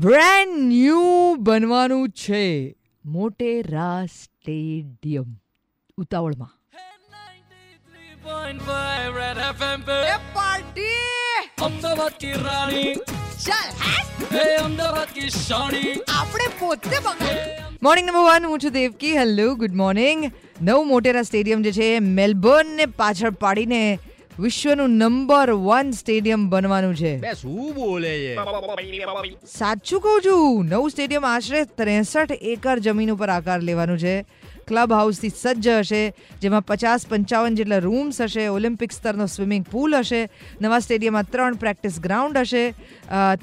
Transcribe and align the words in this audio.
Brand 0.00 0.58
new 0.58 1.34
બનવાનું 1.38 2.08
છે 2.08 2.74
Motera 3.04 4.06
stadium 4.06 5.36
ઉતાવળમાં. 5.96 6.52
અમદાવાદ 11.64 12.18
આપણે 16.08 16.46
મોર્નિંગ 17.82 18.06
નંબર 18.06 18.20
વન 18.20 18.46
હું 18.46 18.58
છું 18.58 18.70
દેવકી. 18.70 19.12
હેલો 19.12 19.54
ગુડ 19.54 19.74
મોર્નિંગ 19.74 20.32
નવ 20.60 20.84
મોટેરા 20.84 21.22
સ્ટેડિયમ 21.22 21.62
જે 21.62 21.72
છે 21.72 21.98
મેલબર્નને 21.98 22.86
પાછળ 22.86 23.30
પાડીને 23.30 23.98
વિશ્વનું 24.38 24.92
નંબર 25.02 25.50
વન 25.66 25.88
સ્ટેડિયમ 25.92 26.42
બનવાનું 26.50 26.94
છે. 26.94 27.12
બે 27.22 27.32
શું 27.40 27.72
બોલે 27.74 28.12
છે? 28.22 28.34
સાચું 29.52 30.02
કહું 30.04 30.20
છું 30.26 30.68
નવું 30.72 30.92
સ્ટેડિયમ 30.94 31.24
આશરે 31.30 31.64
ત્રેસઠ 31.80 32.36
એકર 32.52 32.76
જમીન 32.78 33.10
ઉપર 33.16 33.28
આકાર 33.36 33.58
લેવાનું 33.70 33.98
છે. 34.04 34.14
ક્લબ 34.68 34.92
હાઉસથી 34.92 35.32
સજ્જ 35.32 35.68
હશે 35.80 36.02
જેમાં 36.42 36.66
પચાસ 36.70 37.06
પંચાવન 37.10 37.58
જેટલા 37.58 37.82
રૂમ્સ 37.88 38.20
હશે 38.20 38.48
ઓલિમ્પિક 38.54 38.92
સ્તરનો 38.92 39.26
સ્વિમિંગ 39.34 39.64
પુલ 39.74 39.98
હશે 39.98 40.20
નવા 40.60 40.80
સ્ટેડિયમમાં 40.86 41.30
ત્રણ 41.34 41.60
પ્રેક્ટિસ 41.62 41.96
ગ્રાઉન્ડ 42.06 42.38
હશે 42.42 42.64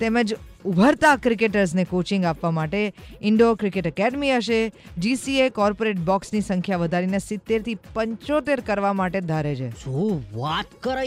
તેમજ 0.01 0.35
ઉભરતા 0.65 1.15
ક્રિકેટર્સને 1.15 1.83
કોચિંગ 1.83 2.25
આપવા 2.25 2.51
માટે 2.51 2.93
ઇન્ડોર 3.21 3.55
ક્રિકેટ 3.55 3.87
એકેડમી 3.87 4.31
હશે. 4.31 4.71
જીસીએ 4.97 5.49
કોર્પોરેટ 5.49 5.99
બોક્સની 6.01 6.41
સંખ્યા 6.41 6.77
વધારીને 6.77 7.19
સિત્તેરથી 7.19 7.75
પંચોતેર 7.93 8.59
કરવા 8.59 8.93
માટે 8.93 9.21
ધારે 9.21 9.55
છે. 9.55 9.69
શું 9.83 10.23
વાત 10.33 10.65
કરે 10.81 11.05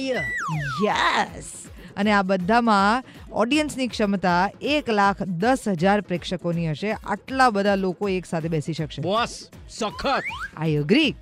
યસ 0.84 1.52
અને 1.96 2.12
આ 2.12 2.22
બધામાં 2.22 3.04
ઓડિયન્સની 3.32 3.88
ક્ષમતા 3.88 4.50
એક 4.62 4.90
લાખ 4.90 5.22
દસ 5.22 5.68
હજાર 5.68 6.00
પ્રેક્ષકોની 6.00 6.70
હશે. 6.70 6.92
આટલા 6.92 7.50
બધા 7.50 7.74
લોકો 7.74 8.08
એક 8.08 8.26
સાથે 8.26 8.48
બેસી 8.48 8.72
શકશે. 8.72 9.02
બોસ 9.02 9.38
સખત. 9.68 10.22
આઈ 10.56 10.76
અગ્રી 10.76 11.14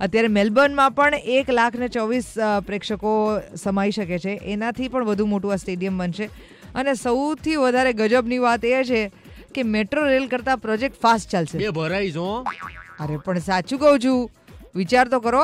અત્યારે 0.00 0.28
મેલબર્નમાં 0.28 0.92
પણ 0.92 1.14
એક 1.14 1.50
લાખ 1.50 1.76
ને 1.76 1.88
ચોવીસ 1.88 2.34
પ્રેક્ષકો 2.66 3.40
સમાઈ 3.56 3.90
શકે 3.90 4.18
છે. 4.18 4.40
એનાથી 4.44 4.88
પણ 4.88 5.04
વધુ 5.04 5.26
મોટું 5.26 5.52
આ 5.52 5.56
સ્ટેડિયમ 5.56 5.98
બનશે. 5.98 6.28
અને 6.78 6.92
સૌથી 7.04 7.56
વધારે 7.62 7.92
ગજબની 8.00 8.42
વાત 8.46 8.68
એ 8.72 8.82
છે 8.90 9.04
કે 9.54 9.68
મેટ્રો 9.76 10.08
રેલ 10.08 10.26
કરતાં 10.34 10.58
પ્રોજેક્ટ 10.66 11.00
ફાસ્ટ 11.06 11.36
ચાલશે. 11.36 11.56
બે 11.62 11.70
ભરાઈ 11.78 12.12
જો 12.18 12.26
અરે 13.00 13.16
પણ 13.24 13.48
સાચું 13.48 13.86
કહું 13.86 14.04
છું. 14.04 14.30
વિચાર 14.74 15.06
તો 15.14 15.20
કરો 15.26 15.42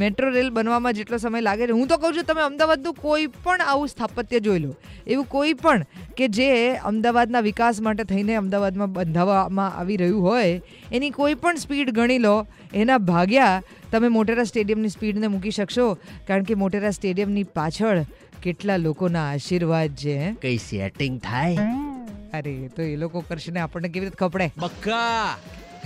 મેટ્રો 0.00 0.30
રેલ 0.32 0.48
બનવામાં 0.56 0.96
જેટલો 0.96 1.18
સમય 1.20 1.40
લાગે 1.40 1.62
છે. 1.66 1.72
હું 1.72 1.86
તો 1.92 1.96
કહું 2.00 2.16
છું 2.16 2.26
તમે 2.30 2.42
અમદાવાદનું 2.46 2.98
કોઈ 3.04 3.28
પણ 3.44 3.62
આવું 3.66 3.88
સ્થાપત્ય 3.92 4.40
જોઈ 4.46 4.62
લો. 4.64 4.72
એવું 5.06 5.28
કોઈ 5.34 5.54
પણ 5.62 5.86
કે 6.18 6.28
જે 6.38 6.48
અમદાવાદના 6.90 7.42
વિકાસ 7.46 7.80
માટે 7.86 8.04
થઈને 8.10 8.34
અમદાવાદમાં 8.42 8.92
બંધાવવામાં 8.92 9.78
આવી 9.80 9.98
રહ્યું 10.02 10.28
હોય 10.28 10.60
એની 10.92 11.12
કોઈ 11.20 11.40
પણ 11.46 11.62
સ્પીડ 11.64 11.94
ગણી 12.00 12.20
લો. 12.26 12.34
એના 12.74 12.98
ભાગ્યા 13.12 13.62
તમે 13.92 14.08
મોટેરા 14.18 14.46
સ્ટેડિયમની 14.50 14.92
સ્પીડને 14.96 15.32
મૂકી 15.34 15.54
શકશો. 15.58 15.86
કારણ 16.28 16.48
કે 16.50 16.60
મોટેરા 16.64 16.94
સ્ટેડિયમની 16.98 17.46
પાછળ 17.58 18.04
કેટલા 18.46 18.76
લોકોના 18.76 19.26
આશીર્વાદ 19.32 19.94
છે 19.94 20.16
હે? 20.18 20.32
કઈ 20.42 20.56
સેટિંગ 20.56 21.20
થાય? 21.20 21.56
અરે 22.34 22.70
તો 22.76 22.82
એ 22.82 22.96
લોકો 22.96 23.20
કરશે 23.20 23.52
ને 23.52 23.60
આપણને 23.60 23.88
કેવી 23.88 24.06
રીતે 24.06 24.16
ખપડે? 24.16 24.50
બક્કા! 24.58 25.36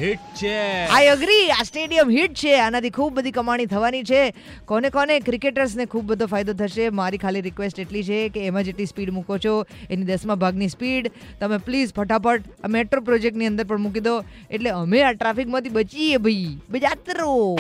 હિટ 0.01 0.19
છે. 0.37 0.87
આઈ 0.87 1.07
અગ્રી 1.07 1.51
આ 1.51 1.63
સ્ટેડિયમ 1.63 2.11
હિટ 2.11 2.35
છે. 2.35 2.61
આનાથી 2.61 2.91
ખૂબ 2.91 3.15
બધી 3.15 3.31
કમાણી 3.31 3.67
થવાની 3.67 4.03
છે. 4.03 4.35
કોને 4.65 4.91
કોને 4.91 5.21
ક્રિકેટર્સને 5.21 5.85
ખૂબ 5.85 6.05
બધો 6.05 6.27
ફાયદો 6.27 6.53
થશે. 6.53 6.89
મારી 6.89 7.19
ખાલી 7.19 7.41
રિક્વેસ્ટ 7.41 7.81
એટલી 7.81 8.05
છે 8.05 8.29
કે 8.29 8.47
એમાં 8.47 8.65
જેટલી 8.65 8.87
સ્પીડ 8.87 9.11
મૂકો 9.11 9.39
છો 9.39 9.67
એની 9.91 10.05
દસમા 10.05 10.35
ભાગની 10.35 10.69
સ્પીડ 10.69 11.11
તમે 11.41 11.59
પ્લીઝ 11.59 11.95
ફટાફટ 11.95 12.43
આ 12.65 12.69
મેટ્રો 12.69 13.01
પ્રોજેક્ટની 13.01 13.47
અંદર 13.47 13.65
પણ 13.65 13.81
મૂકી 13.81 14.01
દો. 14.01 14.25
એટલે 14.51 14.71
અમે 14.71 15.03
આ 15.03 15.13
ટ્રાફિકમાંથી 15.13 15.69
બચીએ 15.69 16.17
ભાઈ. 16.17 16.59
બજાતરો! 16.71 17.59